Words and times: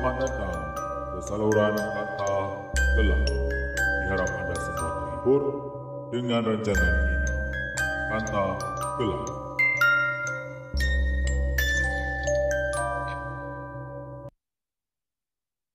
Selamat 0.00 0.32
datang 0.32 0.64
ke 1.12 1.20
saluran 1.28 1.76
kata 1.76 2.32
gelap. 2.96 3.20
Diharap 4.00 4.32
anda 4.32 4.56
semua 4.56 4.90
terhibur 4.96 5.42
dengan 6.08 6.40
rancangan 6.40 6.94
ini. 7.04 7.16
Kata 8.08 8.44
gelap. 8.96 9.28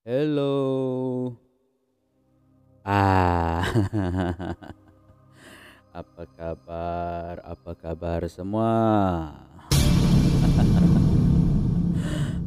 Hello. 0.09 0.57
Ah. 2.81 3.61
Apa 6.01 6.25
kabar? 6.33 7.45
Apa 7.45 7.77
kabar 7.77 8.25
semua? 8.25 8.73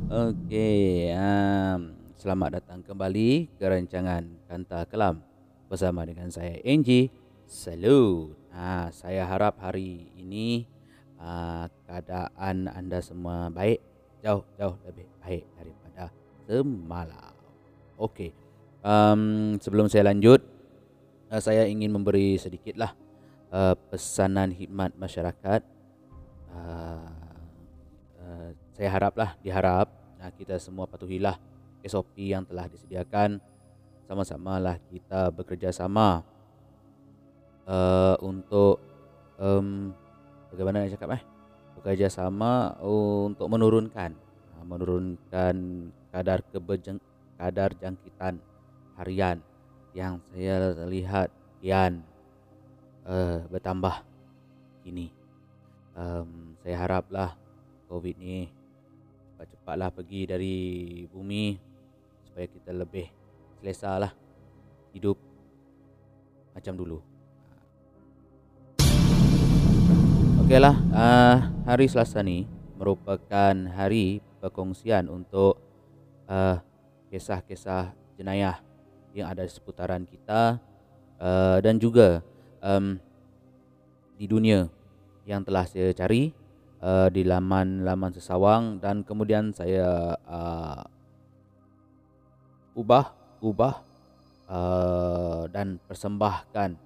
Okey, 0.08 1.07
um, 1.07 1.07
selamat 2.18 2.58
datang 2.58 2.82
kembali 2.82 3.46
ke 3.54 3.62
rancangan 3.62 4.26
Kanta 4.50 4.82
Kelam 4.90 5.22
bersama 5.70 6.02
dengan 6.02 6.26
saya 6.34 6.58
Angie. 6.66 7.14
Salut. 7.46 8.34
Ah, 8.50 8.90
saya 8.90 9.22
harap 9.22 9.54
hari 9.62 10.10
ini 10.18 10.66
uh, 11.22 11.70
keadaan 11.86 12.66
anda 12.74 12.98
semua 12.98 13.46
baik, 13.54 13.78
jauh-jauh 14.18 14.82
lebih 14.82 15.06
baik 15.22 15.46
daripada 15.54 16.10
semalam. 16.50 17.34
Okey. 18.02 18.34
Um, 18.82 19.54
sebelum 19.62 19.86
saya 19.86 20.10
lanjut, 20.10 20.42
uh, 21.30 21.38
saya 21.38 21.70
ingin 21.70 21.94
memberi 21.94 22.34
sedikitlah 22.34 22.98
uh, 23.54 23.78
pesanan 23.94 24.50
khidmat 24.58 24.90
masyarakat. 24.98 25.62
Uh, 26.50 27.14
uh, 28.18 28.48
saya 28.74 28.90
haraplah, 28.90 29.38
diharap 29.38 29.86
uh, 30.18 30.34
kita 30.34 30.58
semua 30.58 30.90
patuhilah 30.90 31.38
SOP 31.84 32.16
yang 32.18 32.46
telah 32.46 32.66
disediakan. 32.66 33.38
Sama-samalah 34.08 34.80
kita 34.88 35.28
bekerjasama 35.28 36.24
uh, 37.68 38.16
untuk 38.24 38.80
um, 39.36 39.92
bagaimana 40.48 40.84
nak 40.84 40.96
cakap 40.96 41.20
eh? 41.20 41.22
Bekerjasama 41.76 42.80
untuk 42.82 43.46
menurunkan 43.52 44.16
uh, 44.56 44.64
menurunkan 44.64 45.54
kadar 46.08 46.40
kebejeng, 46.48 46.98
kadar 47.36 47.76
jangkitan 47.76 48.40
harian 48.96 49.44
yang 49.92 50.18
saya 50.32 50.72
lihat 50.88 51.28
kian 51.60 52.00
uh, 53.04 53.44
bertambah 53.52 54.02
ini. 54.88 55.12
Um, 55.98 56.54
saya 56.62 56.78
haraplah 56.78 57.34
COVID 57.90 58.14
ni 58.16 58.46
cepat-cepatlah 59.34 59.90
pergi 59.90 60.20
dari 60.26 60.56
bumi 61.10 61.67
supaya 62.38 62.54
kita 62.54 62.70
lebih 62.70 63.10
selesa 63.58 63.98
lah 63.98 64.14
hidup 64.94 65.18
macam 66.54 66.78
dulu. 66.78 67.02
Okeylah, 70.46 70.78
uh, 70.94 71.36
hari 71.66 71.90
Selasa 71.90 72.22
ni 72.22 72.46
merupakan 72.78 73.58
hari 73.74 74.22
perkongsian 74.38 75.10
untuk 75.10 75.58
uh, 76.30 76.62
kisah-kisah 77.10 77.90
jenayah 78.14 78.62
yang 79.18 79.34
ada 79.34 79.42
di 79.42 79.50
seputaran 79.50 80.06
kita 80.06 80.62
uh, 81.18 81.58
dan 81.58 81.82
juga 81.82 82.22
um, 82.62 83.02
di 84.14 84.30
dunia 84.30 84.70
yang 85.26 85.42
telah 85.42 85.66
saya 85.66 85.90
cari 85.90 86.30
uh, 86.86 87.10
di 87.10 87.26
laman-laman 87.26 88.14
sesawang 88.14 88.78
dan 88.78 89.02
kemudian 89.02 89.50
saya 89.50 90.14
uh, 90.22 90.86
ubah 92.78 93.10
ubah 93.42 93.74
uh, 94.46 95.50
dan 95.50 95.82
persembahkan 95.90 96.78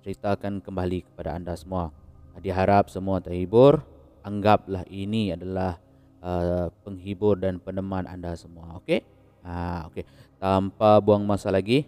ceritakan 0.00 0.64
kembali 0.64 1.04
kepada 1.04 1.36
anda 1.36 1.52
semua. 1.52 1.92
Diharap 2.40 2.88
semua 2.88 3.20
terhibur. 3.20 3.84
Anggaplah 4.24 4.84
ini 4.88 5.36
adalah 5.36 5.76
uh, 6.24 6.72
penghibur 6.84 7.36
dan 7.36 7.60
peneman 7.60 8.08
anda 8.08 8.32
semua. 8.32 8.80
Okey? 8.80 9.04
Ha, 9.44 9.88
okey. 9.92 10.04
Tanpa 10.40 11.00
buang 11.04 11.24
masa 11.24 11.52
lagi, 11.52 11.84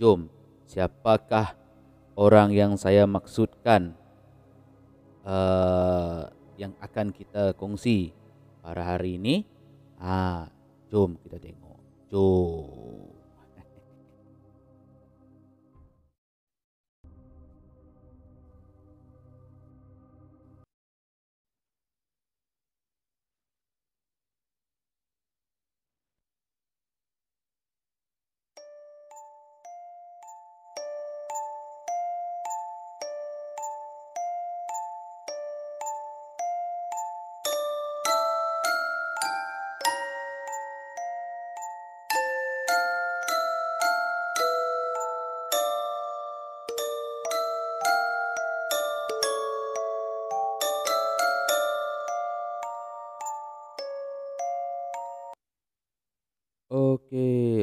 jom. 0.00 0.28
Siapakah 0.68 1.52
orang 2.16 2.56
yang 2.56 2.80
saya 2.80 3.04
maksudkan 3.04 3.92
uh, 5.28 6.28
yang 6.56 6.72
akan 6.80 7.12
kita 7.12 7.52
kongsi 7.56 8.16
pada 8.64 8.96
hari 8.96 9.20
ini? 9.20 9.44
Ha, 10.00 10.48
jom 10.88 11.20
kita 11.20 11.36
tengok. 11.36 11.71
Jom. 12.12 13.11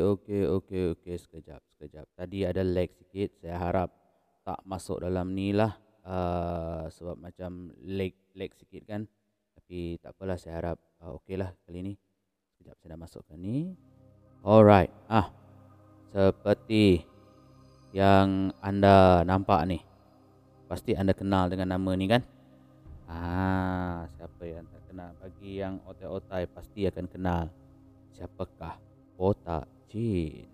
Okey, 0.09 0.41
okey, 0.49 0.97
okey. 0.97 1.15
Sekejap, 1.21 1.61
sekejap. 1.75 2.05
Tadi 2.17 2.41
ada 2.41 2.65
lag 2.65 2.89
sikit. 2.89 3.29
Saya 3.37 3.61
harap 3.61 3.93
tak 4.41 4.57
masuk 4.65 5.05
dalam 5.05 5.37
ni 5.37 5.53
lah. 5.53 5.77
Uh, 6.01 6.89
sebab 6.89 7.13
macam 7.13 7.69
lag, 7.85 8.09
lag 8.33 8.49
sikit 8.57 8.89
kan. 8.89 9.05
Tapi 9.53 10.01
tak 10.01 10.17
apalah, 10.17 10.33
saya 10.41 10.57
harap 10.57 10.77
uh, 11.05 11.13
okey 11.21 11.37
lah 11.37 11.53
kali 11.69 11.85
ni. 11.85 11.93
Sekejap, 12.57 12.75
saya 12.81 12.89
dah 12.97 12.99
masukkan 13.05 13.37
ni. 13.37 13.77
Alright. 14.41 14.89
Ah, 15.05 15.29
seperti 16.09 17.05
yang 17.93 18.49
anda 18.65 19.21
nampak 19.21 19.61
ni. 19.69 19.77
Pasti 20.65 20.97
anda 20.97 21.13
kenal 21.13 21.53
dengan 21.53 21.77
nama 21.77 21.91
ni 21.93 22.09
kan? 22.09 22.25
Ah, 23.05 24.09
siapa 24.17 24.41
yang 24.41 24.65
tak 24.73 24.81
kenal? 24.89 25.13
Bagi 25.21 25.61
yang 25.61 25.77
otai-otai 25.85 26.49
pasti 26.49 26.89
akan 26.89 27.05
kenal. 27.05 27.45
Siapakah? 28.17 28.88
Kotak 29.19 29.67
jin. 29.91 30.47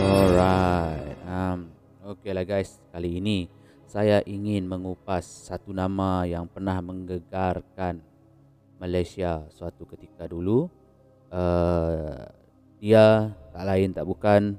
Alright. 0.00 1.20
Um, 1.28 1.68
okay 2.00 2.32
lah 2.32 2.48
guys. 2.48 2.80
Kali 2.96 3.20
ini 3.20 3.44
saya 3.84 4.24
ingin 4.24 4.64
mengupas 4.64 5.52
satu 5.52 5.76
nama 5.76 6.24
yang 6.24 6.48
pernah 6.48 6.80
menggegarkan 6.80 8.00
Malaysia 8.80 9.44
suatu 9.52 9.84
ketika 9.84 10.24
dulu. 10.24 10.72
Uh, 11.28 12.24
dia 12.80 13.36
tak 13.52 13.64
lain 13.68 13.92
tak 13.92 14.08
bukan 14.08 14.56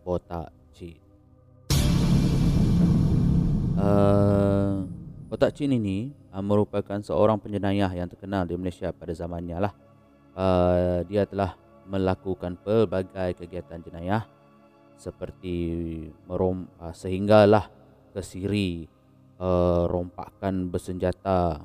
Botak 0.00 0.48
Chin. 0.72 0.96
Uh, 3.76 4.88
Botak 5.28 5.52
Chin 5.52 5.76
ini 5.76 6.16
uh, 6.38 6.44
merupakan 6.44 7.02
seorang 7.02 7.42
penjenayah 7.42 7.90
yang 7.90 8.06
terkenal 8.06 8.46
di 8.46 8.54
Malaysia 8.54 8.94
pada 8.94 9.10
zamannya 9.10 9.58
lah. 9.58 9.74
Uh, 10.38 11.02
dia 11.10 11.26
telah 11.26 11.58
melakukan 11.90 12.54
pelbagai 12.62 13.42
kegiatan 13.42 13.82
jenayah 13.82 14.22
seperti 14.94 16.06
merom 16.30 16.70
uh, 16.78 16.94
sehinggalah 16.94 17.66
ke 18.14 18.22
siri 18.22 18.86
uh, 19.42 19.90
rompakan 19.90 20.70
bersenjata 20.70 21.58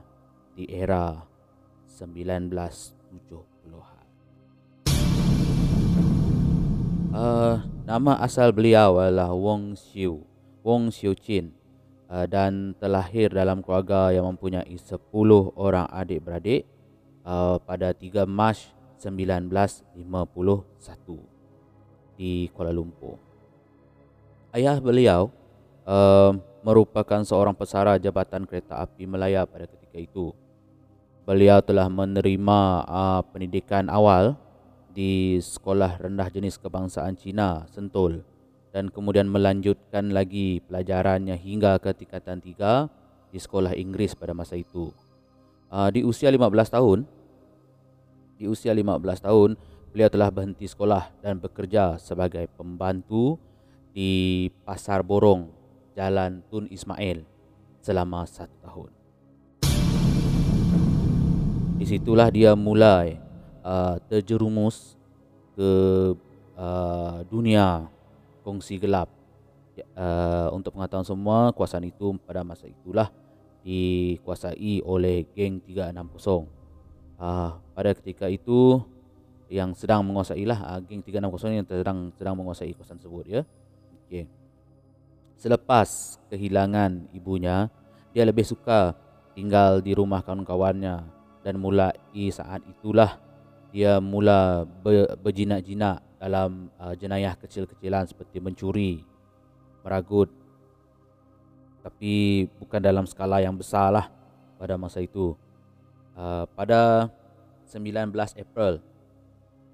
di 0.58 0.66
era 0.66 1.22
1970-an. 1.86 4.02
Uh, 7.14 7.62
nama 7.86 8.18
asal 8.26 8.50
beliau 8.50 8.98
adalah 8.98 9.38
Wong 9.38 9.78
Xiu, 9.78 10.26
Wong 10.66 10.90
Xiu 10.90 11.14
Chin 11.14 11.54
Uh, 12.14 12.30
dan 12.30 12.78
terlahir 12.78 13.34
dalam 13.34 13.66
keluarga 13.66 14.14
yang 14.14 14.30
mempunyai 14.30 14.70
10 14.70 15.02
orang 15.58 15.90
adik-beradik 15.90 16.62
uh, 17.26 17.58
pada 17.58 17.90
3 17.90 18.30
Mac 18.30 18.54
1951 19.02 19.98
di 22.14 22.54
Kuala 22.54 22.70
Lumpur. 22.70 23.18
Ayah 24.54 24.78
beliau 24.78 25.34
uh, 25.90 26.38
merupakan 26.62 27.26
seorang 27.26 27.58
pesara 27.58 27.98
Jabatan 27.98 28.46
Kereta 28.46 28.78
Api 28.78 29.10
Melaya 29.10 29.50
pada 29.50 29.66
ketika 29.66 29.98
itu. 29.98 30.38
Beliau 31.26 31.66
telah 31.66 31.90
menerima 31.90 32.60
pendidikan 33.34 33.90
awal 33.90 34.38
di 34.94 35.42
Sekolah 35.42 35.98
Rendah 35.98 36.30
Jenis 36.30 36.62
Kebangsaan 36.62 37.18
Cina, 37.18 37.66
Sentul 37.74 38.22
dan 38.74 38.90
kemudian 38.90 39.30
melanjutkan 39.30 40.10
lagi 40.10 40.58
pelajarannya 40.66 41.38
hingga 41.38 41.78
ke 41.78 41.94
tingkatan 41.94 42.42
3 42.42 42.90
di 43.30 43.38
sekolah 43.38 43.78
Inggeris 43.78 44.18
pada 44.18 44.34
masa 44.34 44.58
itu. 44.58 44.90
Uh, 45.70 45.94
di 45.94 46.02
usia 46.02 46.34
15 46.34 46.50
tahun, 46.74 47.06
di 48.42 48.50
usia 48.50 48.74
15 48.74 48.98
tahun, 49.30 49.50
beliau 49.94 50.10
telah 50.10 50.34
berhenti 50.34 50.66
sekolah 50.66 51.14
dan 51.22 51.38
bekerja 51.38 52.02
sebagai 52.02 52.50
pembantu 52.58 53.38
di 53.94 54.50
Pasar 54.66 55.06
Borong, 55.06 55.54
Jalan 55.94 56.42
Tun 56.50 56.66
Ismail 56.66 57.22
selama 57.78 58.26
satu 58.26 58.58
tahun. 58.66 58.90
Di 61.78 61.86
situlah 61.86 62.34
dia 62.34 62.58
mulai 62.58 63.22
uh, 63.62 64.02
terjerumus 64.10 64.98
ke 65.54 65.72
uh, 66.58 67.22
dunia 67.30 67.86
kongsi 68.44 68.78
gelap. 68.78 69.10
Uh, 69.98 70.54
untuk 70.54 70.78
pengetahuan 70.78 71.08
semua, 71.08 71.50
kuasaan 71.50 71.90
itu 71.90 72.14
pada 72.30 72.46
masa 72.46 72.70
itulah 72.70 73.10
dikuasai 73.66 74.84
oleh 74.86 75.26
geng 75.34 75.64
360. 75.64 76.46
Uh, 77.18 77.58
pada 77.74 77.90
ketika 77.98 78.30
itu 78.30 78.84
yang 79.50 79.74
sedang 79.74 80.04
menguasai 80.06 80.44
lah 80.46 80.78
uh, 80.78 80.80
geng 80.84 81.02
360 81.02 81.58
yang 81.58 81.66
sedang 81.66 82.00
sedang 82.14 82.36
menguasai 82.38 82.76
kuasaan 82.78 83.02
tersebut 83.02 83.26
ya. 83.26 83.42
Okey. 84.06 84.30
Selepas 85.42 86.22
kehilangan 86.30 87.10
ibunya, 87.16 87.72
dia 88.14 88.24
lebih 88.24 88.46
suka 88.46 88.94
tinggal 89.34 89.82
di 89.82 89.98
rumah 89.98 90.22
kawan-kawannya 90.22 91.02
dan 91.42 91.56
mulai 91.58 91.98
saat 92.30 92.62
itulah 92.70 93.18
dia 93.74 93.98
mula 93.98 94.70
berjinak-jinak 95.26 96.13
dalam 96.24 96.72
uh, 96.80 96.96
jenayah 96.96 97.36
kecil-kecilan 97.36 98.08
seperti 98.08 98.40
mencuri, 98.40 99.04
meragut 99.84 100.32
tapi 101.84 102.48
bukan 102.64 102.80
dalam 102.80 103.04
skala 103.04 103.44
yang 103.44 103.60
besar 103.60 103.92
lah 103.92 104.08
pada 104.56 104.80
masa 104.80 105.04
itu. 105.04 105.36
Uh, 106.16 106.48
pada 106.56 107.12
19 107.68 108.14
April 108.40 108.80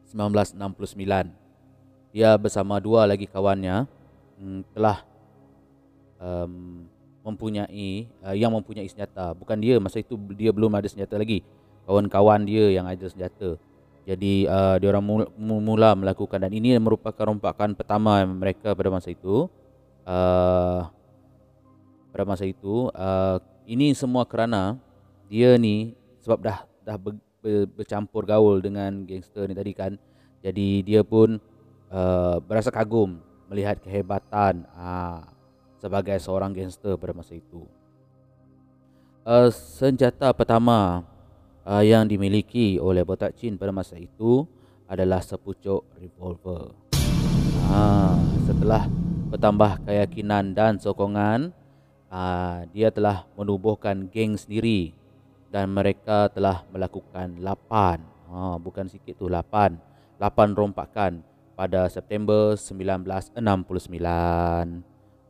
1969 0.10 1.30
dia 2.10 2.34
bersama 2.40 2.80
dua 2.82 3.06
lagi 3.06 3.30
kawannya 3.30 3.86
um, 4.42 4.66
telah 4.74 5.06
um, 6.18 6.88
mempunyai 7.22 8.10
uh, 8.26 8.34
yang 8.34 8.50
mempunyai 8.50 8.90
senjata. 8.90 9.38
Bukan 9.38 9.62
dia 9.62 9.78
masa 9.78 10.02
itu 10.02 10.18
dia 10.34 10.50
belum 10.50 10.74
ada 10.74 10.90
senjata 10.90 11.14
lagi. 11.22 11.46
Kawan-kawan 11.86 12.42
dia 12.48 12.74
yang 12.74 12.90
ada 12.90 13.06
senjata. 13.06 13.62
Jadi 14.10 14.50
uh, 14.50 14.82
dia 14.82 14.90
orang 14.90 15.06
mula, 15.06 15.26
mula 15.38 15.90
melakukan 15.94 16.42
dan 16.42 16.50
ini 16.50 16.74
merupakan 16.82 17.30
rompakan 17.30 17.78
pertama 17.78 18.26
mereka 18.26 18.74
pada 18.74 18.90
masa 18.90 19.14
itu. 19.14 19.46
Uh, 20.02 20.82
pada 22.10 22.26
masa 22.26 22.50
itu 22.50 22.90
uh, 22.98 23.38
ini 23.70 23.94
semua 23.94 24.26
kerana 24.26 24.82
dia 25.30 25.54
ni 25.62 25.94
sebab 26.26 26.42
dah 26.42 26.66
dah 26.82 26.98
ber, 26.98 27.22
ber, 27.46 27.70
bercampur 27.70 28.26
gaul 28.26 28.58
dengan 28.66 29.06
gangster 29.06 29.46
ni 29.46 29.54
tadi 29.54 29.78
kan. 29.78 29.94
Jadi 30.42 30.82
dia 30.82 31.06
pun 31.06 31.38
uh, 31.94 32.42
berasa 32.42 32.74
kagum 32.74 33.22
melihat 33.46 33.78
kehebatan 33.78 34.66
uh, 34.74 35.22
sebagai 35.78 36.18
seorang 36.18 36.50
gangster 36.50 36.98
pada 36.98 37.14
masa 37.14 37.38
itu. 37.38 37.70
Uh, 39.22 39.54
senjata 39.54 40.34
pertama 40.34 41.06
uh, 41.66 41.84
yang 41.84 42.08
dimiliki 42.08 42.78
oleh 42.80 43.04
Botak 43.04 43.36
Chin 43.36 43.60
pada 43.60 43.74
masa 43.74 43.98
itu 44.00 44.46
adalah 44.90 45.22
sepucuk 45.22 45.86
revolver. 46.00 46.72
Uh, 47.70 48.18
setelah 48.50 48.90
bertambah 49.30 49.86
keyakinan 49.86 50.58
dan 50.58 50.82
sokongan, 50.82 51.54
uh, 52.10 52.66
dia 52.74 52.90
telah 52.90 53.30
menubuhkan 53.38 54.10
geng 54.10 54.34
sendiri 54.34 54.98
dan 55.50 55.70
mereka 55.70 56.30
telah 56.34 56.66
melakukan 56.74 57.38
lapan, 57.42 58.02
uh, 58.30 58.58
bukan 58.58 58.90
sikit 58.90 59.18
tu 59.18 59.30
lapan, 59.30 59.78
lapan 60.18 60.54
rompakan 60.58 61.22
pada 61.54 61.86
September 61.92 62.58
1969. 62.58 63.38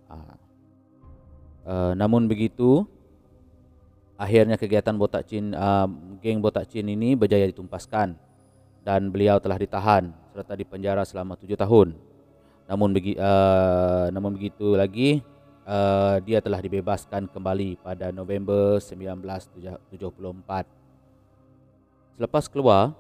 Uh, 0.10 0.36
uh, 1.68 1.92
namun 1.98 2.32
begitu, 2.32 2.88
Akhirnya 4.20 4.60
kegiatan 4.60 4.92
Botak 5.00 5.32
Chin, 5.32 5.56
uh, 5.56 5.88
geng 6.20 6.44
Botak 6.44 6.68
Chin 6.68 6.84
ini 6.92 7.16
berjaya 7.16 7.48
ditumpaskan 7.48 8.20
dan 8.84 9.08
beliau 9.08 9.40
telah 9.40 9.56
ditahan 9.56 10.12
serta 10.36 10.60
dipenjara 10.60 11.08
selama 11.08 11.40
tujuh 11.40 11.56
tahun. 11.56 11.96
Namun, 12.68 12.92
begi, 12.92 13.16
uh, 13.16 14.12
namun 14.12 14.36
begitu 14.36 14.76
lagi, 14.76 15.24
uh, 15.64 16.20
dia 16.20 16.44
telah 16.44 16.60
dibebaskan 16.60 17.32
kembali 17.32 17.80
pada 17.80 18.12
November 18.12 18.84
1974. 18.84 19.88
Selepas 22.20 22.52
keluar, 22.52 22.92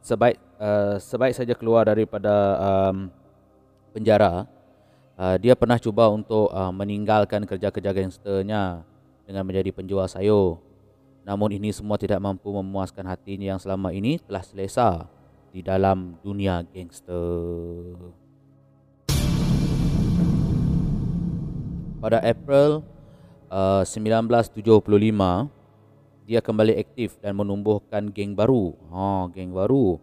sebaik 0.00 0.40
uh, 0.56 0.96
sebaik 0.96 1.36
saja 1.36 1.52
keluar 1.52 1.84
daripada 1.84 2.32
um, 2.56 3.12
penjara, 3.92 4.48
uh, 5.20 5.36
dia 5.36 5.52
pernah 5.52 5.76
cuba 5.76 6.08
untuk 6.08 6.48
uh, 6.48 6.72
meninggalkan 6.72 7.44
kerja-kerja 7.44 7.92
gangsternya 7.92 8.93
dengan 9.24 9.44
menjadi 9.44 9.72
penjual 9.72 10.04
sayur. 10.06 10.60
Namun 11.24 11.56
ini 11.56 11.72
semua 11.72 11.96
tidak 11.96 12.20
mampu 12.20 12.52
memuaskan 12.52 13.08
hatinya 13.08 13.56
yang 13.56 13.60
selama 13.60 13.88
ini 13.96 14.20
telah 14.20 14.44
selesa 14.44 15.08
di 15.48 15.64
dalam 15.64 16.20
dunia 16.20 16.60
gangster. 16.68 17.96
Pada 22.04 22.20
April 22.20 22.84
uh, 23.48 23.80
1975, 23.88 24.84
dia 26.28 26.44
kembali 26.44 26.76
aktif 26.76 27.16
dan 27.24 27.32
menumbuhkan 27.32 28.12
geng 28.12 28.36
baru. 28.36 28.76
Ha, 28.92 29.32
geng 29.32 29.56
baru 29.56 29.96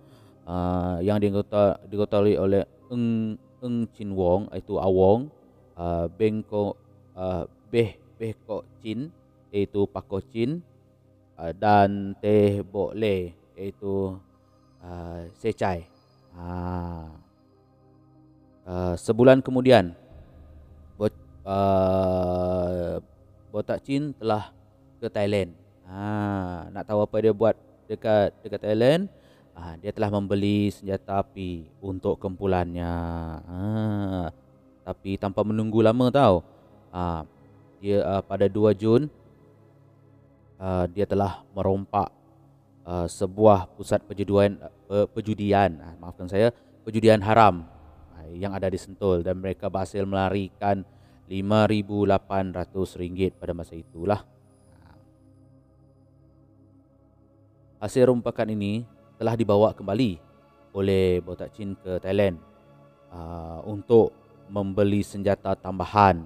uh, 0.49 0.97
yang 1.05 1.21
diketuai 1.21 2.41
oleh 2.41 2.65
Eng 2.89 3.37
Eng 3.61 3.85
Chin 3.93 4.17
Wong 4.17 4.49
iaitu 4.49 4.81
Awong, 4.81 5.29
uh, 5.77 6.09
Bengko 6.09 6.73
uh, 7.13 7.45
Beh 7.69 8.00
Beh 8.21 8.37
Kok 8.45 8.69
Chin 8.77 9.09
iaitu 9.49 9.89
Pako 9.89 10.21
Chin 10.21 10.61
uh, 11.41 11.49
dan 11.57 12.13
Teh 12.21 12.61
Bok 12.61 12.93
Le 12.93 13.33
iaitu 13.57 14.13
uh, 14.77 15.25
Secai. 15.41 15.89
Uh, 16.37 17.09
uh, 18.69 18.93
sebulan 18.93 19.41
kemudian 19.41 19.97
Bot, 21.01 21.09
uh, 21.49 23.01
Botak 23.49 23.81
Chin 23.81 24.13
telah 24.13 24.53
ke 25.01 25.09
Thailand. 25.09 25.57
Ha, 25.89 26.69
nak 26.69 26.85
tahu 26.85 27.01
apa 27.01 27.17
dia 27.25 27.33
buat 27.33 27.57
dekat 27.89 28.37
dekat 28.45 28.61
Thailand? 28.61 29.09
Ha, 29.57 29.81
dia 29.81 29.89
telah 29.89 30.13
membeli 30.13 30.69
senjata 30.69 31.25
api 31.25 31.65
untuk 31.81 32.21
kumpulannya. 32.21 32.93
Ha, 33.43 33.59
tapi 34.85 35.17
tanpa 35.17 35.41
menunggu 35.41 35.81
lama 35.81 36.13
tahu. 36.13 36.45
Ha, 36.93 37.25
dia 37.81 38.05
uh, 38.05 38.21
pada 38.21 38.45
2 38.45 38.77
Jun 38.77 39.09
uh, 40.61 40.85
dia 40.93 41.09
telah 41.09 41.41
merompak 41.57 42.13
uh, 42.85 43.09
sebuah 43.09 43.73
pusat 43.73 44.05
perjudian 44.05 44.61
uh, 44.87 45.09
perjudian 45.09 45.81
uh, 45.81 45.97
maafkan 45.97 46.29
saya 46.29 46.53
perjudian 46.85 47.21
haram 47.21 47.65
uh, 48.17 48.29
yang 48.33 48.53
ada 48.53 48.69
di 48.69 48.77
Sentul. 48.77 49.21
Dan 49.25 49.41
mereka 49.41 49.69
berhasil 49.69 50.05
melarikan 50.05 50.85
5800 51.29 52.99
ringgit 52.99 53.31
pada 53.37 53.55
masa 53.55 53.77
itulah. 53.77 54.21
Hasil 57.81 58.13
rompakan 58.13 58.53
ini 58.53 58.85
telah 59.17 59.33
dibawa 59.33 59.73
kembali 59.73 60.21
oleh 60.77 61.17
Botak 61.25 61.49
Chin 61.57 61.73
ke 61.73 61.97
Thailand 61.97 62.37
uh, 63.09 63.57
untuk 63.65 64.13
membeli 64.51 65.01
senjata 65.01 65.57
tambahan 65.57 66.21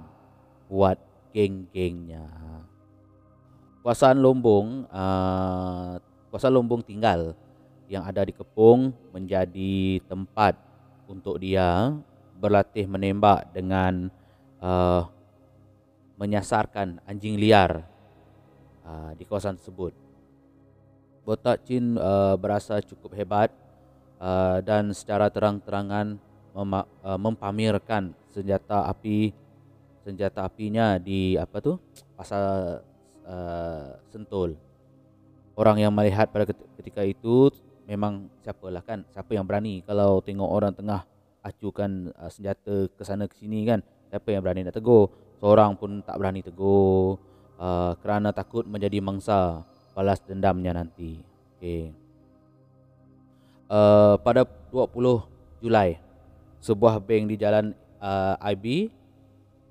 buat 0.67 0.99
geng-gengnya. 1.35 2.23
Kuasaan 3.83 4.23
Lombong, 4.23 4.87
uh, 4.87 5.99
kuasaan 6.31 6.55
Lombong 6.55 6.79
tinggal 6.79 7.35
yang 7.91 8.07
ada 8.07 8.23
di 8.23 8.31
Kepung 8.31 8.95
menjadi 9.11 9.99
tempat 10.07 10.55
untuk 11.11 11.43
dia 11.43 11.91
berlatih 12.39 12.87
menembak 12.87 13.51
dengan 13.51 14.07
uh, 14.63 15.05
menyasarkan 16.15 17.03
anjing 17.03 17.35
liar 17.35 17.83
uh, 18.87 19.11
di 19.19 19.27
kawasan 19.27 19.59
tersebut. 19.59 19.91
Botak 21.27 21.67
Chin 21.67 21.99
uh, 21.99 22.39
berasa 22.39 22.79
cukup 22.79 23.11
hebat 23.17 23.51
uh, 24.23 24.63
dan 24.63 24.89
secara 24.95 25.29
terang-terangan 25.29 26.17
mem- 26.55 26.89
uh, 27.03 27.19
mempamerkan 27.19 28.15
senjata 28.31 28.87
api 28.87 29.44
senjata 30.05 30.45
apinya 30.45 31.01
di 31.01 31.33
apa 31.33 31.57
tu 31.57 31.81
pasar 32.13 32.77
uh, 33.25 33.97
Sentul. 34.13 34.53
Orang 35.57 35.81
yang 35.81 35.89
melihat 35.89 36.29
pada 36.29 36.45
ketika 36.77 37.01
itu 37.01 37.49
memang 37.89 38.29
siapalah 38.45 38.85
kan 38.85 39.01
siapa 39.09 39.33
yang 39.33 39.49
berani. 39.49 39.81
Kalau 39.81 40.21
tengok 40.21 40.45
orang 40.45 40.77
tengah 40.77 41.01
acukan 41.41 42.13
uh, 42.13 42.29
senjata 42.29 42.85
ke 42.93 43.01
sana 43.01 43.25
ke 43.25 43.33
sini 43.33 43.65
kan 43.65 43.81
siapa 44.13 44.29
yang 44.29 44.45
berani 44.45 44.61
nak 44.61 44.77
tegur? 44.77 45.09
Seorang 45.41 45.73
pun 45.73 46.05
tak 46.05 46.21
berani 46.21 46.45
tegur. 46.45 47.17
Uh, 47.55 47.95
kerana 48.03 48.35
takut 48.35 48.67
menjadi 48.67 48.99
mangsa 49.01 49.63
balas 49.97 50.21
dendamnya 50.21 50.75
nanti. 50.75 51.23
Okey. 51.57 51.89
Uh, 53.65 54.21
pada 54.21 54.45
20 54.69 54.93
Julai 55.63 55.97
sebuah 56.61 57.01
bank 57.01 57.23
di 57.31 57.35
jalan 57.39 57.73
uh, 57.97 58.35
IB 58.53 58.91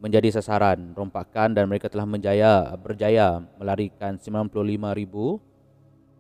menjadi 0.05 0.37
sasaran 0.37 0.93
rompakan 0.93 1.57
dan 1.57 1.65
mereka 1.65 1.89
telah 1.89 2.05
menjaya 2.05 2.77
berjaya 2.77 3.41
melarikan 3.57 4.21
95,000 4.21 4.53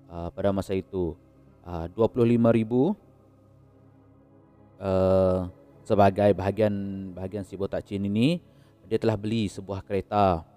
uh, 0.08 0.28
pada 0.32 0.48
masa 0.56 0.72
itu. 0.72 1.12
Uh, 1.60 1.84
25,000 1.92 2.96
uh, 4.80 5.48
sebagai 5.84 6.32
bahagian 6.32 6.72
bahagian 7.12 7.44
si 7.44 7.60
botak 7.60 7.84
Chin 7.84 8.08
ini 8.08 8.40
dia 8.88 8.96
telah 8.96 9.20
beli 9.20 9.52
sebuah 9.52 9.84
kereta 9.84 10.48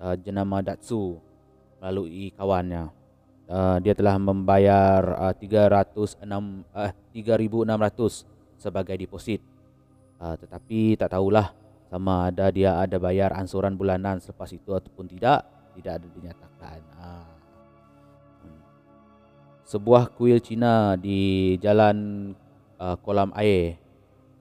uh, 0.00 0.16
jenama 0.16 0.64
Datsu 0.64 1.20
melalui 1.84 2.32
kawannya. 2.32 2.88
Uh, 3.44 3.76
dia 3.84 3.92
telah 3.92 4.16
membayar 4.16 5.04
uh, 5.20 5.36
306 5.36 6.24
uh, 6.72 6.92
3600 7.12 8.24
sebagai 8.56 8.96
deposit. 8.96 9.44
Uh, 10.16 10.32
tetapi 10.40 10.96
tak 10.96 11.12
tahulah 11.12 11.52
sama 11.94 12.26
ada 12.26 12.50
dia 12.50 12.74
ada 12.74 12.98
bayar 12.98 13.30
ansuran 13.38 13.78
bulanan 13.78 14.18
selepas 14.18 14.50
itu 14.50 14.74
ataupun 14.74 15.06
tidak 15.06 15.46
tidak 15.78 16.02
ada 16.02 16.06
dinyatakan. 16.10 16.80
Ha. 16.98 17.10
sebuah 19.62 20.10
kuil 20.10 20.42
Cina 20.42 20.98
di 20.98 21.54
jalan 21.62 22.30
uh, 22.82 22.98
kolam 22.98 23.30
air 23.38 23.78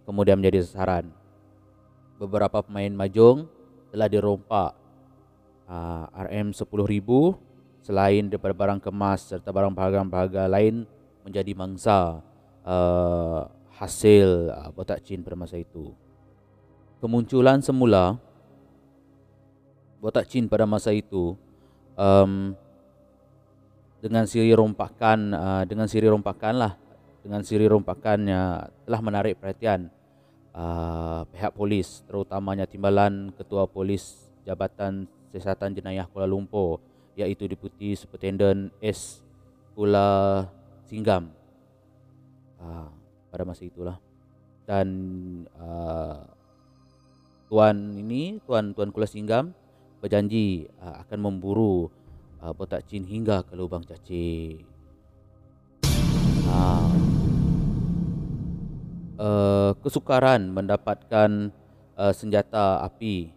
kemudian 0.01 0.41
menjadi 0.41 0.65
sasaran. 0.65 1.13
Beberapa 2.17 2.65
pemain 2.65 2.89
mahjong 2.89 3.45
telah 3.93 4.09
dirompak 4.09 4.73
uh, 5.69 6.09
RM 6.25 6.57
10,000 6.57 6.65
selain 7.85 8.23
daripada 8.33 8.57
barang 8.57 8.81
kemas 8.81 9.29
serta 9.29 9.53
barang-barang 9.53 10.09
berharga 10.09 10.49
lain 10.49 10.89
menjadi 11.21 11.53
mangsa 11.53 12.17
uh, 12.65 13.45
hasil 13.77 14.49
uh, 14.49 14.69
botak 14.73 15.05
chin 15.05 15.21
pada 15.21 15.37
masa 15.37 15.61
itu 15.61 15.93
kemunculan 17.03 17.59
semula 17.59 18.15
botak 19.99 20.23
chin 20.31 20.47
pada 20.47 20.63
masa 20.63 20.95
itu 20.95 21.35
um, 21.99 22.55
dengan 23.99 24.23
siri 24.23 24.55
rompakan 24.55 25.35
uh, 25.35 25.63
dengan 25.67 25.91
siri 25.91 26.07
rompakan 26.07 26.55
lah 26.55 26.73
dengan 27.19 27.43
siri 27.43 27.67
rompakannya 27.67 28.71
telah 28.87 29.01
menarik 29.03 29.35
perhatian 29.35 29.91
uh, 30.55 31.27
pihak 31.27 31.51
polis 31.51 32.07
terutamanya 32.07 32.63
timbalan 32.63 33.35
ketua 33.35 33.67
polis 33.67 34.31
jabatan 34.47 35.03
siasatan 35.35 35.75
jenayah 35.75 36.07
Kuala 36.07 36.31
Lumpur 36.31 36.79
iaitu 37.17 37.49
Deputi 37.49 37.97
Superintendent 37.97 38.69
S. 38.77 39.25
Kula 39.73 40.45
Singgam. 40.85 41.33
Uh, 42.61 42.89
pada 43.33 43.43
masa 43.43 43.65
itulah. 43.65 43.97
Dan 44.69 44.87
uh, 45.57 46.21
tuan 47.53 47.93
ini 47.93 48.41
tuan 48.49 48.73
tuan 48.73 48.89
Kula 48.89 49.05
Singgam 49.05 49.53
berjanji 50.01 50.65
uh, 50.81 51.05
akan 51.05 51.19
memburu 51.21 51.85
uh, 52.41 52.49
botak 52.49 52.89
chin 52.89 53.05
hingga 53.05 53.45
ke 53.45 53.53
lubang 53.53 53.85
cacing. 53.85 54.65
Uh, 56.49 56.89
uh, 59.21 59.71
kesukaran 59.85 60.49
mendapatkan 60.49 61.53
uh, 61.93 62.09
senjata 62.09 62.81
api 62.89 63.29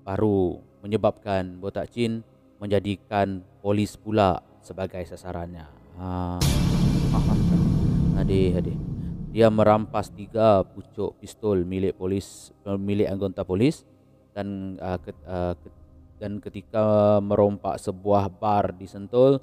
baru 0.00 0.56
menyebabkan 0.80 1.60
botak 1.60 1.92
chin 1.92 2.24
menjadikan 2.56 3.44
polis 3.60 4.00
pula 4.00 4.40
sebagai 4.64 5.04
sasarannya. 5.04 5.68
Ha. 6.00 6.40
Uh, 6.40 8.16
adik, 8.16 8.64
adik 8.64 8.95
dia 9.36 9.52
merampas 9.52 10.08
tiga 10.08 10.64
pucuk 10.64 11.20
pistol 11.20 11.60
milik 11.68 11.92
polis 12.00 12.56
milik 12.64 13.04
anggota 13.04 13.44
polis 13.44 13.84
dan 14.32 14.80
uh, 14.80 14.96
ke, 14.96 15.12
uh, 15.28 15.52
ke, 15.60 15.68
dan 16.16 16.40
ketika 16.40 17.20
merompak 17.20 17.76
sebuah 17.76 18.32
bar 18.32 18.72
di 18.72 18.88
Sentul 18.88 19.36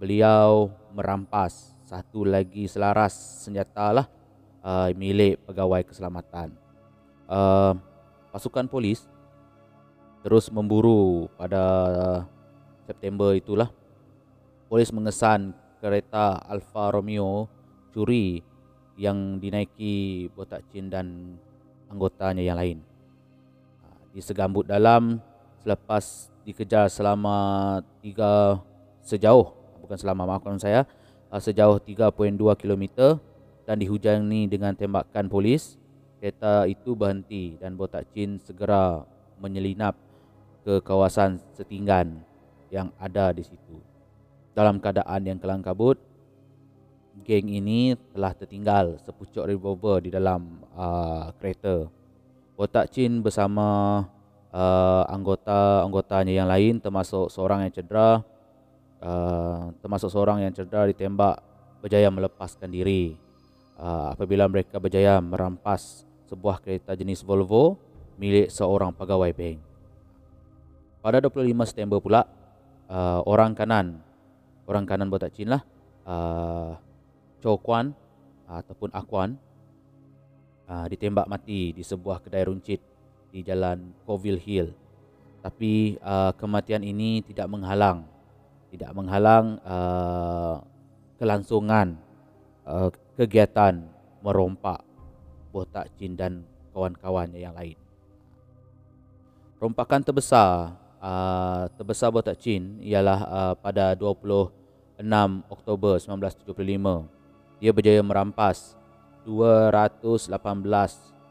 beliau 0.00 0.72
merampas 0.96 1.76
satu 1.84 2.24
lagi 2.24 2.64
selaras 2.64 3.12
senjata 3.44 3.92
lah 3.92 4.06
uh, 4.64 4.88
milik 4.96 5.44
pegawai 5.44 5.84
keselamatan. 5.84 6.56
Uh, 7.28 7.76
pasukan 8.32 8.64
polis 8.64 9.04
terus 10.24 10.48
memburu 10.48 11.28
pada 11.36 12.24
September 12.88 13.36
itulah. 13.36 13.68
Polis 14.72 14.88
mengesan 14.96 15.52
kereta 15.84 16.40
Alfa 16.48 16.88
Romeo 16.88 17.52
curi 17.92 18.55
yang 18.96 19.36
dinaiki 19.36 20.26
botak 20.32 20.64
chin 20.72 20.88
dan 20.88 21.36
anggotanya 21.92 22.42
yang 22.42 22.56
lain. 22.56 22.78
Ha, 23.84 23.86
di 24.16 24.20
segambut 24.24 24.64
dalam 24.64 25.20
selepas 25.60 26.32
dikejar 26.48 26.88
selama 26.88 27.80
tiga 28.00 28.60
sejauh 29.04 29.52
bukan 29.84 29.98
selama 29.98 30.26
maafkan 30.26 30.58
saya 30.58 30.88
ha, 31.30 31.38
sejauh 31.38 31.78
3.2 31.82 32.38
km 32.58 33.18
dan 33.66 33.76
dihujani 33.82 34.46
dengan 34.46 34.72
tembakan 34.78 35.26
polis 35.26 35.76
kereta 36.22 36.64
itu 36.70 36.96
berhenti 36.96 37.58
dan 37.60 37.74
botak 37.74 38.06
chin 38.14 38.38
segera 38.40 39.04
menyelinap 39.42 39.94
ke 40.64 40.80
kawasan 40.82 41.38
setinggan 41.54 42.22
yang 42.72 42.90
ada 42.98 43.30
di 43.30 43.44
situ 43.44 43.78
dalam 44.56 44.80
keadaan 44.80 45.22
yang 45.22 45.38
kelang 45.38 45.60
kabut 45.60 46.00
geng 47.24 47.48
ini 47.48 47.96
telah 48.12 48.36
tertinggal 48.36 49.00
sepucuk 49.00 49.48
revolver 49.48 50.04
di 50.04 50.10
dalam 50.12 50.60
uh, 50.76 51.32
kereta. 51.40 51.88
Botak 52.56 52.92
Chin 52.92 53.20
bersama 53.20 54.00
uh, 54.52 55.04
anggota-anggotanya 55.08 56.32
yang 56.32 56.48
lain 56.48 56.80
termasuk 56.80 57.28
seorang 57.28 57.68
yang 57.68 57.72
cedera 57.72 58.24
uh, 59.00 59.72
termasuk 59.84 60.08
seorang 60.08 60.44
yang 60.44 60.52
cedera 60.52 60.88
ditembak 60.88 61.40
berjaya 61.84 62.08
melepaskan 62.08 62.72
diri 62.72 63.16
uh, 63.76 64.16
apabila 64.16 64.48
mereka 64.48 64.80
berjaya 64.80 65.20
merampas 65.20 66.08
sebuah 66.26 66.64
kereta 66.64 66.96
jenis 66.96 67.22
Volvo 67.22 67.76
milik 68.16 68.48
seorang 68.48 68.96
pegawai 68.96 69.30
bank. 69.36 69.58
Pada 71.04 71.22
25 71.22 71.52
September 71.68 72.00
pula 72.00 72.24
uh, 72.88 73.20
orang 73.28 73.52
kanan 73.52 74.00
orang 74.66 74.88
kanan 74.88 75.06
Botak 75.12 75.36
Chin 75.36 75.52
lah 75.52 75.62
uh, 76.08 76.74
Chow 77.40 77.60
Kwan 77.60 77.92
ataupun 78.46 78.90
Akwan 78.94 79.36
uh, 80.70 80.86
ditembak 80.86 81.26
mati 81.26 81.74
di 81.74 81.82
sebuah 81.82 82.22
kedai 82.22 82.46
runcit 82.46 82.80
di 83.30 83.42
jalan 83.42 83.92
Coville 84.06 84.40
Hill. 84.40 84.70
Tapi 85.42 85.98
uh, 86.02 86.34
kematian 86.34 86.82
ini 86.82 87.22
tidak 87.22 87.46
menghalang 87.46 88.06
tidak 88.66 88.90
menghalang 88.92 89.62
uh, 89.62 90.58
kelangsungan 91.16 91.96
kegiatan 93.14 93.78
merompak 94.26 94.82
Botak 95.54 95.86
Chin 95.94 96.18
dan 96.18 96.42
kawan-kawannya 96.74 97.38
yang 97.38 97.54
lain. 97.54 97.78
Rompakan 99.62 100.02
terbesar 100.02 100.74
terbesar 101.78 102.10
Botak 102.10 102.42
Chin 102.42 102.82
ialah 102.82 103.54
pada 103.62 103.94
26 103.94 104.98
Oktober 105.46 105.94
1975 106.02 107.15
dia 107.56 107.72
berjaya 107.72 108.00
merampas 108.04 108.76
218 109.24 110.30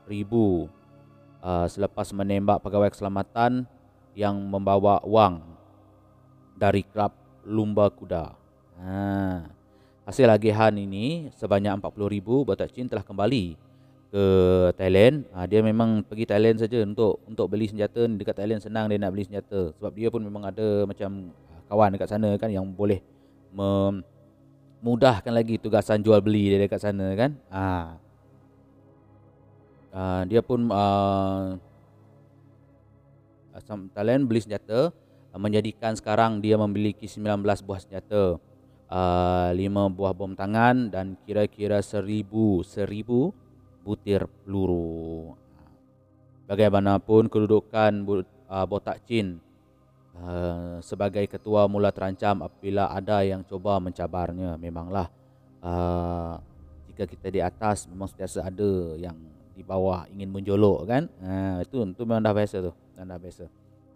ribu 0.09 0.67
uh, 1.39 1.67
selepas 1.69 2.09
menembak 2.11 2.61
pegawai 2.61 2.91
keselamatan 2.91 3.63
yang 4.17 4.35
membawa 4.35 4.99
wang 5.03 5.43
dari 6.55 6.81
klub 6.87 7.11
lumba 7.43 7.91
kuda. 7.91 8.33
Ha. 8.79 9.43
Hasil 10.05 10.29
agihan 10.29 10.71
ini 10.73 11.29
sebanyak 11.35 11.81
40 11.81 12.15
ribu 12.15 12.45
Batak 12.45 12.71
Chin 12.73 12.87
telah 12.87 13.03
kembali 13.03 13.57
ke 14.09 14.25
Thailand. 14.79 15.27
Ha, 15.35 15.43
dia 15.49 15.59
memang 15.59 16.05
pergi 16.05 16.25
Thailand 16.29 16.57
saja 16.61 16.79
untuk 16.85 17.19
untuk 17.27 17.45
beli 17.51 17.67
senjata 17.67 18.07
dekat 18.07 18.37
Thailand 18.37 18.61
senang 18.63 18.87
dia 18.87 18.97
nak 19.01 19.11
beli 19.11 19.27
senjata 19.27 19.75
sebab 19.75 19.91
dia 19.91 20.07
pun 20.07 20.23
memang 20.23 20.47
ada 20.47 20.87
macam 20.87 21.33
kawan 21.67 21.89
dekat 21.97 22.09
sana 22.15 22.29
kan 22.39 22.47
yang 22.47 22.63
boleh 22.63 23.01
mem, 23.51 24.05
mudahkan 24.85 25.33
lagi 25.33 25.57
tugasan 25.57 26.05
jual 26.05 26.21
beli 26.21 26.53
dia 26.53 26.61
dekat 26.61 26.77
sana 26.77 27.09
kan. 27.17 27.33
Ha. 27.49 27.65
Uh, 29.89 30.21
dia 30.29 30.45
pun 30.45 30.69
uh, 30.69 31.57
Sam 33.65 33.89
Thailand 33.89 34.29
beli 34.29 34.45
senjata 34.45 34.93
uh, 35.33 35.39
menjadikan 35.41 35.97
sekarang 35.97 36.37
dia 36.37 36.53
memiliki 36.61 37.09
19 37.09 37.41
buah 37.65 37.81
senjata 37.81 38.37
uh, 38.93 39.49
5 39.55 39.97
buah 39.97 40.13
bom 40.13 40.37
tangan 40.37 40.93
dan 40.93 41.17
kira-kira 41.25 41.81
1000 41.81 42.27
1000 42.27 43.87
butir 43.87 44.27
peluru 44.43 45.33
bagaimanapun 46.45 47.31
kedudukan 47.31 48.03
uh, 48.51 48.65
Botak 48.67 49.01
Chin 49.07 49.39
uh, 50.19 50.77
sebagai 50.79 51.25
ketua 51.27 51.67
mula 51.67 51.91
terancam 51.91 52.43
apabila 52.45 52.91
ada 52.91 53.23
yang 53.23 53.43
cuba 53.43 53.79
mencabarnya 53.79 54.55
memanglah 54.55 55.11
uh, 55.63 56.39
jika 56.91 57.03
kita 57.07 57.27
di 57.27 57.41
atas 57.43 57.91
memang 57.91 58.07
sentiasa 58.07 58.47
ada 58.47 58.95
yang 58.95 59.15
di 59.55 59.63
bawah 59.63 60.03
ingin 60.11 60.27
menjolok 60.31 60.87
kan? 60.87 61.03
Ha, 61.23 61.63
itu 61.63 61.79
itu 61.83 62.03
memang 62.03 62.23
dah 62.23 62.35
biasa 62.35 62.59
tu 62.59 62.71
memang 62.95 63.07
dah 63.15 63.19
biasa. 63.19 63.45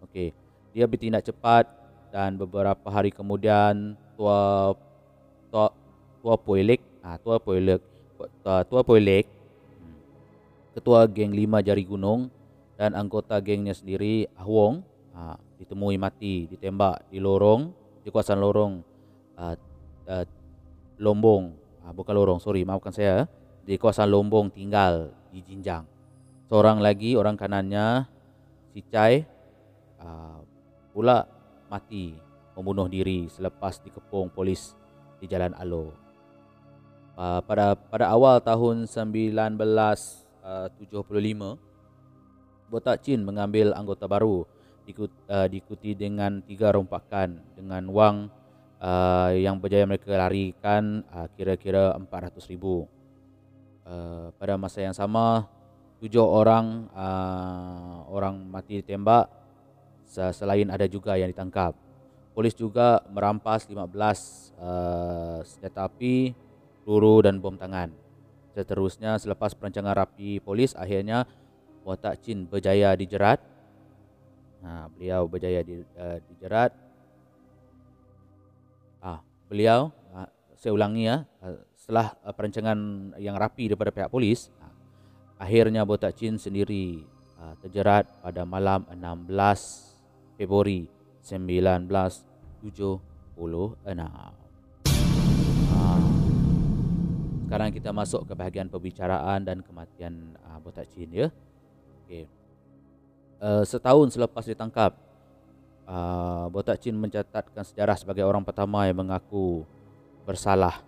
Okey. 0.08 0.32
Dia 0.72 0.88
bertindak 0.88 1.24
cepat 1.28 1.68
dan 2.08 2.40
beberapa 2.40 2.88
hari 2.88 3.12
kemudian 3.12 3.96
tua 4.16 4.72
tua 5.52 5.68
tua 6.20 6.34
Poilek 6.36 6.80
ah 7.04 7.16
tua 7.20 7.36
Poilek 7.36 7.80
tua, 8.16 8.64
tua 8.64 8.80
Poilek 8.80 9.28
hmm, 9.28 9.96
ketua 10.76 11.04
geng 11.08 11.32
lima 11.32 11.60
jari 11.60 11.84
gunung 11.84 12.32
dan 12.80 12.96
anggota 12.96 13.36
gengnya 13.40 13.76
sendiri 13.76 14.28
Ahwong 14.36 14.80
ha, 15.12 15.36
ditemui 15.60 16.00
mati 16.00 16.48
ditembak 16.48 17.12
di 17.12 17.20
lorong 17.20 17.68
di 18.00 18.08
kawasan 18.08 18.40
lorong 18.40 18.80
uh, 19.36 19.54
uh, 20.08 20.24
Lombong 20.96 21.52
uh, 21.84 21.92
bukan 21.92 22.16
lorong 22.16 22.40
sorry 22.40 22.64
maafkan 22.64 22.96
saya 22.96 23.28
di 23.68 23.76
kawasan 23.76 24.08
Lombong 24.08 24.48
tinggal 24.48 25.12
di 25.28 25.44
Jinjang. 25.44 25.84
Seorang 26.48 26.82
lagi 26.82 27.14
orang 27.14 27.36
kanannya 27.36 28.08
si 28.72 28.82
Chai 28.88 29.22
uh, 30.00 30.40
pula 30.90 31.28
mati 31.70 32.16
membunuh 32.56 32.90
diri 32.90 33.30
selepas 33.30 33.78
dikepung 33.84 34.32
polis 34.32 34.74
di 35.22 35.30
Jalan 35.30 35.54
Alo. 35.54 35.94
Uh, 37.14 37.44
pada 37.44 37.76
pada 37.76 38.08
awal 38.10 38.40
tahun 38.40 38.88
1975 38.88 39.52
uh, 40.40 41.56
Botak 42.70 43.02
Chin 43.04 43.20
mengambil 43.22 43.76
anggota 43.76 44.08
baru 44.08 44.48
dikut, 44.90 45.10
uh, 45.30 45.46
diikuti 45.46 45.94
dengan 45.94 46.42
tiga 46.42 46.74
rompakan 46.74 47.38
dengan 47.54 47.86
wang 47.94 48.16
uh, 48.82 49.30
yang 49.30 49.62
berjaya 49.62 49.86
mereka 49.86 50.18
larikan 50.18 51.06
uh, 51.14 51.30
kira-kira 51.38 51.94
400 51.94 52.50
ribu. 52.50 52.90
Eh, 53.90 54.28
pada 54.38 54.54
masa 54.54 54.86
yang 54.86 54.94
sama 54.94 55.50
tujuh 55.98 56.22
orang 56.22 56.86
uh, 56.94 58.06
orang 58.06 58.38
mati 58.46 58.78
ditembak 58.78 59.26
selain 60.06 60.70
ada 60.70 60.86
juga 60.86 61.18
yang 61.18 61.26
ditangkap. 61.26 61.74
Polis 62.30 62.54
juga 62.54 63.02
merampas 63.10 63.66
15 63.66 63.74
uh, 63.74 65.42
senjata 65.42 65.90
api, 65.90 66.30
peluru 66.86 67.26
dan 67.26 67.42
bom 67.42 67.58
tangan. 67.58 67.90
Seterusnya 68.54 69.18
selepas 69.18 69.58
perancangan 69.58 69.94
rapi 69.98 70.38
polis 70.38 70.78
akhirnya 70.78 71.26
Watak 71.82 72.22
Chin 72.22 72.46
berjaya 72.46 72.94
dijerat. 72.94 73.42
Nah, 74.60 74.92
beliau 74.92 75.24
berjaya 75.24 75.64
di, 75.64 75.80
uh, 75.96 76.18
dijerat. 76.28 76.72
Ah, 79.00 79.24
beliau 79.48 79.88
uh, 80.12 80.28
saya 80.52 80.76
ulangi 80.76 81.08
ya, 81.08 81.24
uh, 81.40 81.56
setelah 81.80 82.12
uh, 82.20 82.30
perancangan 82.36 82.78
yang 83.16 83.34
rapi 83.40 83.72
daripada 83.72 83.88
pihak 83.88 84.12
polis 84.12 84.52
uh, 84.60 84.70
akhirnya 85.40 85.88
Botak 85.88 86.12
Chin 86.14 86.36
sendiri 86.36 87.00
uh, 87.40 87.56
terjerat 87.64 88.04
pada 88.20 88.44
malam 88.44 88.84
16 88.92 89.26
Februari 90.36 90.84
1976 91.24 92.60
sekarang 97.50 97.74
kita 97.74 97.90
masuk 97.90 98.30
ke 98.30 98.32
bahagian 98.38 98.70
pembicaraan 98.70 99.42
dan 99.42 99.64
kematian 99.64 100.38
uh, 100.46 100.62
Botak 100.62 100.86
Chin 100.94 101.10
ya 101.10 101.26
okay. 102.06 102.28
Uh, 103.40 103.64
setahun 103.64 104.14
selepas 104.14 104.44
ditangkap 104.46 104.94
uh, 105.88 106.46
Botak 106.52 106.78
Chin 106.78 106.94
mencatatkan 106.94 107.64
sejarah 107.66 107.96
sebagai 107.98 108.22
orang 108.22 108.44
pertama 108.46 108.86
yang 108.86 109.00
mengaku 109.00 109.64
bersalah 110.28 110.84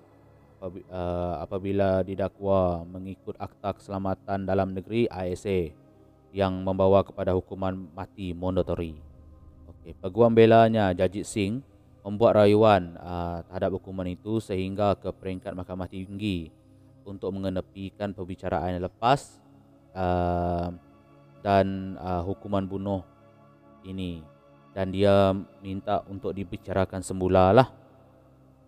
uh, 0.62 1.42
apabila 1.42 2.06
didakwa 2.06 2.86
mengikut 2.86 3.34
Akta 3.40 3.74
Keselamatan 3.74 4.46
Dalam 4.46 4.76
Negeri 4.76 5.10
ISA 5.10 5.74
yang 6.32 6.62
membawa 6.64 7.04
kepada 7.04 7.36
hukuman 7.36 7.76
mati 7.92 8.32
mandatori. 8.32 8.96
Okey, 9.68 9.92
peguam 9.98 10.32
belanya 10.32 10.94
Jajit 10.96 11.28
Singh 11.28 11.60
membuat 12.02 12.40
rayuan 12.44 12.96
uh, 12.98 13.44
terhadap 13.46 13.78
hukuman 13.78 14.08
itu 14.08 14.40
sehingga 14.42 14.96
ke 14.98 15.12
peringkat 15.12 15.54
Mahkamah 15.54 15.86
Tinggi 15.86 16.50
untuk 17.02 17.34
mengenepikan 17.34 18.14
perbicaraan 18.14 18.78
yang 18.78 18.86
lepas 18.86 19.38
uh, 19.94 20.70
dan 21.42 21.98
uh, 21.98 22.22
hukuman 22.22 22.64
bunuh 22.64 23.02
ini 23.82 24.22
dan 24.72 24.94
dia 24.94 25.34
minta 25.60 26.00
untuk 26.08 26.32
dibicarakan 26.32 27.04
semula 27.04 27.52
lah 27.52 27.68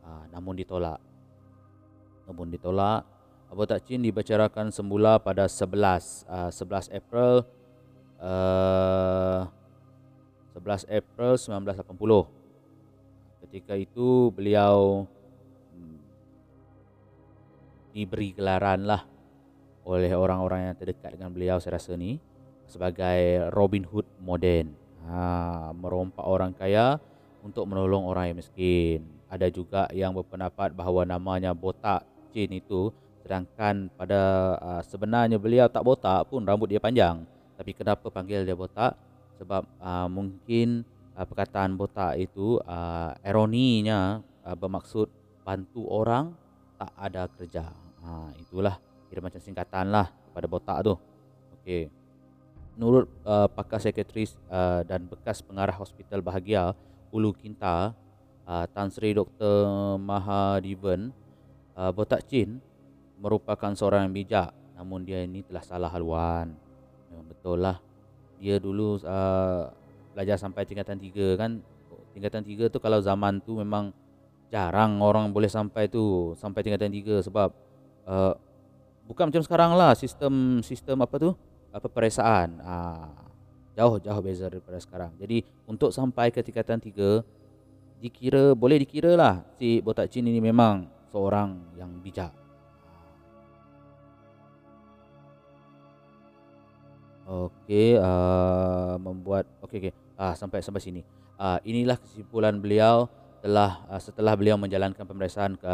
uh, 0.05 0.25
namun 0.35 0.59
ditolak 0.59 1.01
namun 2.25 2.49
ditolak. 2.49 3.05
Abu 3.53 3.69
Takcin 3.71 4.03
dibicarakan 4.03 4.75
semula 4.75 5.23
pada 5.23 5.47
11 5.47 6.27
uh, 6.27 6.51
11 6.51 6.91
April 6.91 7.47
uh, 8.19 9.47
11 10.59 10.91
April 10.91 11.33
1980. 11.39 13.47
Ketika 13.47 13.79
itu 13.79 14.35
beliau 14.35 15.07
hmm, 15.71 15.99
diberi 17.95 18.35
gelaran 18.35 18.89
lah 18.89 19.07
oleh 19.85 20.11
orang-orang 20.17 20.73
yang 20.73 20.77
terdekat 20.81 21.15
dengan 21.15 21.31
beliau 21.31 21.61
saya 21.61 21.77
rasa 21.77 21.93
ni 21.95 22.17
sebagai 22.69 23.51
Robin 23.53 23.85
Hood 23.85 24.07
moden. 24.21 24.75
Ha, 25.05 25.71
merompak 25.77 26.25
orang 26.25 26.57
kaya 26.57 26.97
untuk 27.45 27.69
menolong 27.69 28.09
orang 28.09 28.33
yang 28.33 28.39
miskin. 28.41 29.05
Ada 29.29 29.53
juga 29.53 29.85
yang 29.93 30.17
berpendapat 30.17 30.73
bahawa 30.73 31.05
namanya 31.05 31.53
botak 31.53 32.07
Jin 32.33 32.51
itu 32.51 32.91
sedangkan 33.25 33.89
pada 33.95 34.21
uh, 34.61 34.83
sebenarnya 34.85 35.41
beliau 35.41 35.71
tak 35.71 35.87
botak 35.87 36.29
pun 36.29 36.43
rambut 36.45 36.67
dia 36.73 36.81
panjang. 36.81 37.23
Tapi 37.55 37.71
kenapa 37.73 38.11
panggil 38.11 38.43
dia 38.43 38.57
botak? 38.57 38.99
Sebab 39.39 39.63
uh, 39.79 40.09
mungkin 40.11 40.83
uh, 41.15 41.25
perkataan 41.25 41.79
botak 41.79 42.19
itu 42.19 42.59
uh, 42.65 43.15
ironinya 43.23 44.19
uh, 44.43 44.57
bermaksud 44.57 45.09
bantu 45.47 45.87
orang 45.87 46.35
tak 46.81 46.93
ada 46.97 47.23
kerja. 47.29 47.65
Ha, 48.05 48.35
itulah 48.41 48.77
kira 49.09 49.21
macam 49.25 49.41
singkatan 49.41 49.95
lah 49.95 50.11
pada 50.35 50.47
botak 50.51 50.85
tu. 50.85 50.95
Okey 51.61 52.04
menurut 52.75 53.07
uh, 53.23 53.47
pakar 53.47 53.79
sekretaris 53.79 54.35
uh, 54.51 54.83
dan 54.87 55.07
bekas 55.07 55.41
pengarah 55.41 55.75
hospital 55.75 56.21
bahagia 56.23 56.75
Ulu 57.15 57.31
Kinta 57.35 57.95
uh, 58.47 58.65
Tan 58.71 58.91
Sri 58.91 59.15
Dr 59.15 59.97
Mahadivan 59.99 61.15
uh, 61.79 61.91
Botak 61.95 62.27
Chin 62.27 62.59
merupakan 63.19 63.73
seorang 63.73 64.11
yang 64.11 64.15
bijak 64.15 64.49
namun 64.75 65.07
dia 65.07 65.23
ini 65.23 65.47
telah 65.47 65.63
salah 65.63 65.91
haluan. 65.91 66.51
Memang 67.11 67.27
betul 67.31 67.63
lah. 67.63 67.79
Dia 68.43 68.59
dulu 68.59 68.99
uh, 69.07 69.71
belajar 70.13 70.37
sampai 70.37 70.67
tingkatan 70.67 70.99
tiga 70.99 71.39
kan. 71.39 71.63
Tingkatan 72.11 72.43
tiga 72.43 72.67
tu 72.71 72.79
kalau 72.83 72.99
zaman 72.99 73.39
tu 73.43 73.59
memang 73.59 73.95
jarang 74.51 75.03
orang 75.03 75.31
boleh 75.35 75.51
sampai 75.51 75.91
tu 75.91 76.35
sampai 76.39 76.63
tingkatan 76.63 76.91
tiga 76.91 77.19
sebab 77.23 77.51
uh, 78.07 78.35
bukan 79.07 79.31
macam 79.31 79.43
sekarang 79.43 79.75
lah 79.75 79.99
sistem 79.99 80.63
sistem 80.63 81.03
apa 81.03 81.19
tu 81.19 81.31
apa 81.75 81.91
peresaan 81.91 82.63
uh, 82.63 83.11
jauh 83.75 83.99
jauh 83.99 84.23
beza 84.23 84.47
daripada 84.47 84.79
sekarang 84.79 85.11
jadi 85.19 85.43
untuk 85.67 85.91
sampai 85.91 86.31
ke 86.31 86.39
tingkatan 86.47 86.79
tiga 86.79 87.27
dikira 87.99 88.55
boleh 88.55 88.79
dikira 88.79 89.19
lah 89.19 89.43
si 89.59 89.83
botak 89.83 90.07
chin 90.13 90.29
ini 90.29 90.39
memang 90.39 90.87
seorang 91.15 91.55
yang 91.79 91.95
bijak. 92.03 92.35
Okey, 97.25 97.97
uh, 97.97 99.01
membuat 99.01 99.47
okey 99.65 99.79
okey. 99.89 99.93
Uh, 100.19 100.35
sampai 100.37 100.61
sampai 100.61 100.83
sini. 100.83 101.01
Uh, 101.39 101.57
inilah 101.65 101.97
kesimpulan 101.97 102.59
beliau 102.59 103.09
telah 103.41 103.81
uh, 103.89 104.03
setelah 104.03 104.37
beliau 104.37 104.61
menjalankan 104.61 105.07
pemeriksaan 105.07 105.57
ke 105.57 105.73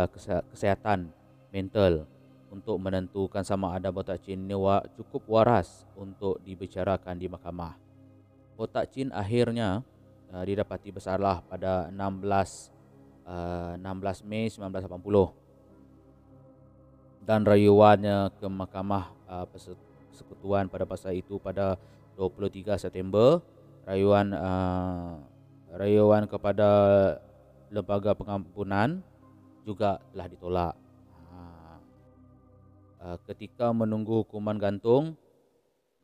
kesehatan 0.55 1.11
mental 1.51 2.07
untuk 2.51 2.77
menentukan 2.83 3.47
sama 3.47 3.79
ada 3.79 3.95
botak 3.95 4.27
chin 4.27 4.43
ini 4.43 4.59
cukup 4.99 5.23
waras 5.31 5.87
untuk 5.95 6.43
dibicarakan 6.43 7.15
di 7.15 7.31
mahkamah. 7.31 7.79
Botak 8.59 8.91
chin 8.91 9.15
akhirnya 9.15 9.87
uh, 10.35 10.43
didapati 10.43 10.91
bersalah 10.91 11.41
pada 11.47 11.89
16 11.95 12.75
16 13.31 13.79
uh, 13.87 14.27
Mei 14.27 14.51
1980 14.51 15.41
dan 17.23 17.47
rayuannya 17.47 18.35
ke 18.43 18.47
mahkamah 18.51 19.15
uh, 19.31 19.47
persekutuan 19.47 20.67
pada 20.67 20.83
masa 20.83 21.15
itu 21.15 21.39
pada 21.39 21.79
23 22.19 22.75
September 22.75 23.39
rayuan 23.87 24.35
uh, 24.35 25.23
rayuan 25.79 26.27
kepada 26.27 26.69
lembaga 27.71 28.19
pengampunan 28.19 28.99
juga 29.63 30.03
telah 30.11 30.27
ditolak. 30.27 30.75
Uh, 33.01 33.17
ketika 33.33 33.73
menunggu 33.73 34.21
hukuman 34.21 34.61
gantung, 34.61 35.17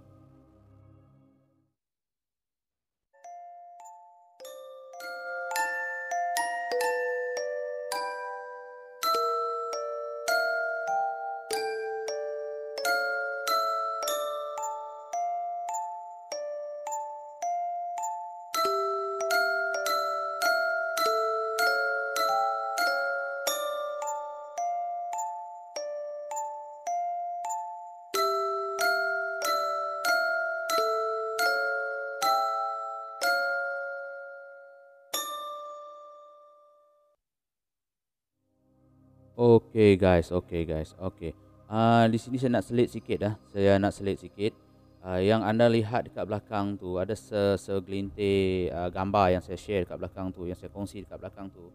Okay 39.56 39.96
guys, 39.96 40.28
okay 40.28 40.68
guys, 40.68 40.92
okay. 41.00 41.32
Uh, 41.64 42.04
di 42.12 42.20
sini 42.20 42.36
saya 42.36 42.60
nak 42.60 42.68
selit 42.68 42.92
sikit 42.92 43.18
dah. 43.24 43.34
Saya 43.48 43.80
nak 43.80 43.96
selit 43.96 44.20
sikit. 44.20 44.52
Uh, 45.00 45.16
yang 45.24 45.40
anda 45.40 45.64
lihat 45.64 46.04
dekat 46.04 46.28
belakang 46.28 46.76
tu 46.76 47.00
ada 47.00 47.16
se 47.16 47.56
segelintir 47.56 48.68
uh, 48.68 48.92
gambar 48.92 49.32
yang 49.32 49.40
saya 49.40 49.56
share 49.56 49.88
dekat 49.88 49.96
belakang 49.96 50.28
tu, 50.28 50.44
yang 50.44 50.60
saya 50.60 50.68
kongsi 50.68 51.08
dekat 51.08 51.16
belakang 51.24 51.48
tu. 51.48 51.72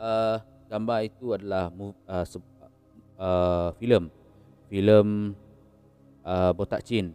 Uh, 0.00 0.40
gambar 0.72 1.04
itu 1.04 1.36
adalah 1.36 1.68
uh, 1.68 2.24
uh, 3.20 3.76
filem, 3.76 4.08
filem 4.72 5.36
uh, 6.24 6.56
Botak 6.56 6.80
Chin 6.80 7.12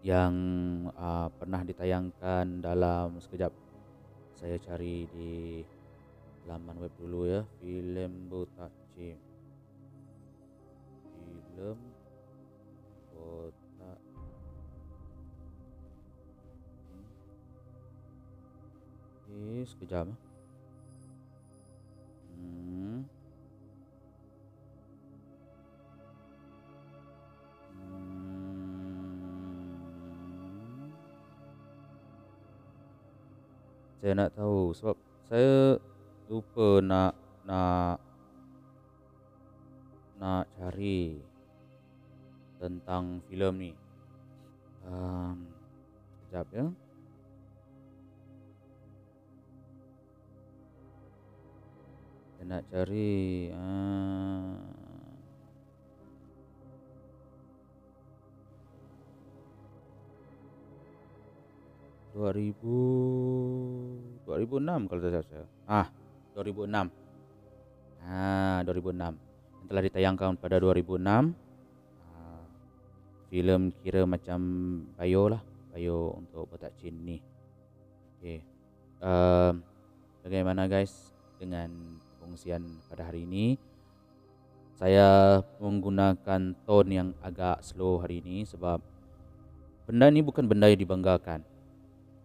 yang 0.00 0.32
uh, 0.96 1.28
pernah 1.36 1.60
ditayangkan 1.68 2.64
dalam 2.64 3.20
sekejap 3.20 3.52
saya 4.40 4.56
cari 4.56 5.04
di 5.12 5.60
laman 6.44 6.76
web 6.76 6.92
dulu 7.00 7.24
ya 7.24 7.40
film 7.56 8.28
botak 8.28 8.68
cim 8.92 9.16
film 11.56 11.78
botak 13.16 13.98
ini 19.32 19.64
sekejap 19.64 20.04
hmm. 20.04 20.20
hmm. 22.36 23.00
saya 34.04 34.12
nak 34.12 34.36
tahu 34.36 34.76
sebab 34.76 34.96
saya 35.24 35.80
lupa 36.24 36.80
nak 36.80 37.12
nak 37.44 38.00
nak 40.16 40.48
cari 40.56 41.20
tentang 42.56 43.20
filem 43.28 43.54
ni. 43.60 43.72
Um, 44.88 45.44
sekejap 46.24 46.46
ya. 46.48 46.66
Saya 52.32 52.44
nak 52.48 52.62
cari 52.72 53.12
uh, 53.52 54.56
dua 62.16 62.30
ribu 62.32 62.78
dua 64.24 64.40
ribu 64.40 64.56
enam 64.56 64.88
kalau 64.88 65.04
salah. 65.04 65.24
Ah, 65.68 65.88
2006. 66.34 66.90
Ha, 68.04 68.60
2006. 68.66 69.14
Yang 69.14 69.66
telah 69.70 69.82
ditayangkan 69.86 70.36
pada 70.36 70.56
2006. 70.58 71.30
Ha, 72.10 72.18
filem 73.30 73.70
kira 73.80 74.02
macam 74.04 74.40
bio 74.98 75.22
lah, 75.30 75.42
bio 75.70 76.18
untuk 76.18 76.50
Botak 76.50 76.74
Chin 76.76 76.98
ni. 77.06 77.22
Okey. 78.18 78.42
Uh, 79.04 79.52
bagaimana 80.26 80.66
guys 80.66 81.14
dengan 81.38 81.70
fungsian 82.18 82.82
pada 82.90 83.06
hari 83.06 83.24
ini? 83.24 83.54
Saya 84.74 85.38
menggunakan 85.62 86.58
tone 86.66 86.90
yang 86.90 87.08
agak 87.22 87.62
slow 87.62 88.02
hari 88.02 88.18
ini 88.18 88.42
sebab 88.42 88.82
benda 89.86 90.10
ni 90.10 90.18
bukan 90.18 90.50
benda 90.50 90.66
yang 90.66 90.82
dibanggakan. 90.82 91.46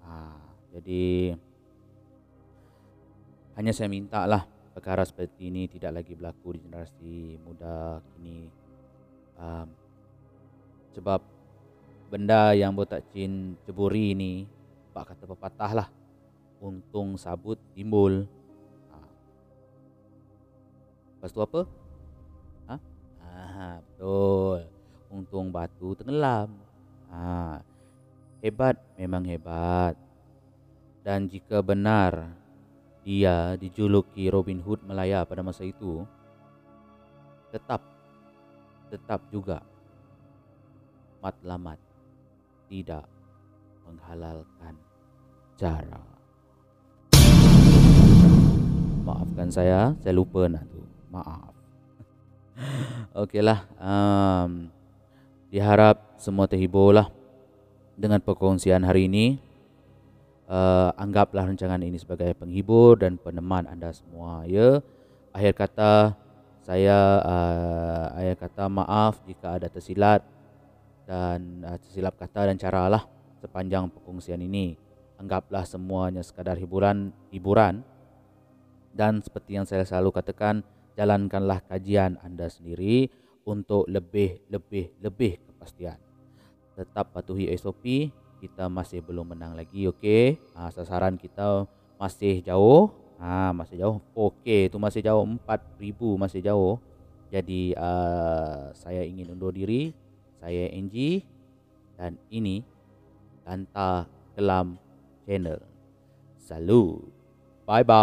Ha, 0.02 0.34
jadi 0.74 1.38
hanya 3.60 3.76
saya 3.76 3.92
minta 3.92 4.24
lah 4.24 4.48
perkara 4.72 5.04
seperti 5.04 5.52
ini 5.52 5.68
tidak 5.68 6.00
lagi 6.00 6.16
berlaku 6.16 6.56
di 6.56 6.60
generasi 6.64 7.36
muda 7.44 8.00
kini. 8.16 8.48
Um, 9.36 9.68
sebab 10.96 11.20
benda 12.08 12.56
yang 12.56 12.72
botak 12.72 13.04
cin 13.12 13.60
ceburi 13.68 14.16
ini, 14.16 14.48
pak 14.96 15.12
kata 15.12 15.28
pepatah 15.28 15.72
lah, 15.76 15.88
untung 16.64 17.20
sabut 17.20 17.60
timbul. 17.76 18.24
Ha. 18.96 18.98
Lepas 21.20 21.32
tu 21.36 21.44
apa? 21.44 21.62
Ha? 22.72 22.76
Ha, 23.20 23.84
betul. 23.84 24.60
Untung 25.12 25.52
batu 25.52 26.00
tenggelam. 26.00 26.48
Ha. 27.12 27.60
Hebat 28.40 28.80
memang 28.96 29.28
hebat. 29.28 30.00
Dan 31.04 31.28
jika 31.28 31.60
benar 31.60 32.40
dia 33.10 33.58
dijuluki 33.58 34.30
Robin 34.30 34.62
Hood 34.62 34.86
Melaya 34.86 35.26
pada 35.26 35.42
masa 35.42 35.66
itu 35.66 36.06
tetap 37.50 37.82
tetap 38.94 39.18
juga 39.34 39.66
matlamat 41.18 41.82
tidak 42.70 43.10
menghalalkan 43.90 44.78
cara. 45.58 46.06
Maafkan 49.02 49.50
saya 49.50 49.98
saya 50.06 50.14
lupa 50.14 50.46
nak 50.46 50.70
tu. 50.70 50.86
Maaf. 51.10 51.58
Okeylah 53.26 53.66
um, 53.82 54.70
diharap 55.50 55.98
semua 56.22 56.46
terhibur 56.46 56.94
lah 56.94 57.10
dengan 57.98 58.22
perkongsian 58.22 58.86
hari 58.86 59.10
ini 59.10 59.49
uh, 60.50 60.92
anggaplah 60.98 61.46
rancangan 61.46 61.80
ini 61.86 62.02
sebagai 62.02 62.34
penghibur 62.34 62.98
dan 62.98 63.22
peneman 63.22 63.70
anda 63.70 63.94
semua 63.94 64.44
ya 64.50 64.82
akhir 65.32 65.54
kata 65.56 66.18
saya 66.70 67.24
uh, 67.24 68.06
akhir 68.14 68.36
kata 68.46 68.70
maaf 68.70 69.22
jika 69.26 69.58
ada 69.58 69.72
tersilat 69.72 70.22
dan 71.10 71.66
uh, 71.66 71.78
tersilap 71.82 72.14
kata 72.14 72.54
dan 72.54 72.62
cara 72.62 72.86
lah 72.86 73.04
sepanjang 73.42 73.90
perkongsian 73.90 74.38
ini. 74.46 74.78
Anggaplah 75.18 75.66
semuanya 75.68 76.24
sekadar 76.24 76.56
hiburan 76.56 77.12
hiburan 77.34 77.84
dan 78.96 79.20
seperti 79.20 79.58
yang 79.58 79.66
saya 79.68 79.84
selalu 79.84 80.16
katakan 80.16 80.64
jalankanlah 80.96 81.60
kajian 81.66 82.16
anda 82.24 82.48
sendiri 82.48 83.12
untuk 83.44 83.90
lebih 83.90 84.40
lebih 84.48 84.96
lebih 85.02 85.42
kepastian. 85.44 85.98
Tetap 86.78 87.12
patuhi 87.12 87.52
SOP, 87.60 88.14
kita 88.40 88.72
masih 88.72 89.04
belum 89.04 89.36
menang 89.36 89.54
lagi 89.60 89.86
okey. 89.92 90.40
Ha, 90.56 90.72
sasaran 90.72 91.20
kita 91.20 91.68
masih 92.00 92.40
jauh. 92.42 92.90
Ha, 93.20 93.52
masih 93.52 93.76
jauh. 93.84 94.00
Okey, 94.16 94.72
itu 94.72 94.80
masih 94.80 95.04
jauh 95.04 95.28
4000 95.28 96.16
masih 96.16 96.40
jauh. 96.40 96.80
Jadi 97.30 97.78
uh, 97.78 98.74
saya 98.74 99.04
ingin 99.06 99.36
undur 99.36 99.52
diri. 99.54 99.94
Saya 100.40 100.72
NG 100.72 101.28
dan 102.00 102.16
ini 102.32 102.64
Kanta 103.44 104.08
Kelam 104.34 104.80
Channel. 105.28 105.60
Salut. 106.40 107.04
Bye 107.68 107.84
bye. 107.86 108.00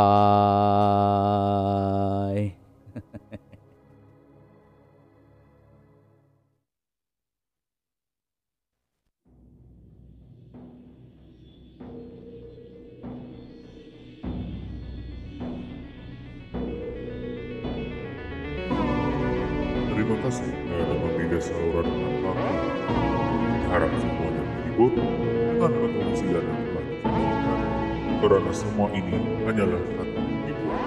Dengan 24.77 25.73
pengungsian 25.73 26.45
yang 26.45 26.61
telah 26.69 26.85
disajikan 26.85 28.17
kerana 28.21 28.53
semua 28.53 28.89
ini 28.93 29.17
hanyalah 29.49 29.81
satu 29.97 30.21
hiburan. 30.21 30.85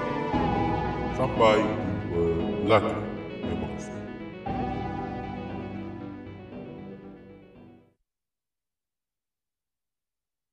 Sampai 1.17 1.58
jumpa 2.13 2.69
lagi. 2.69 3.09